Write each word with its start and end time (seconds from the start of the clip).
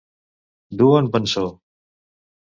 Dur 0.79 0.87
en 0.99 1.09
vençó. 1.17 1.43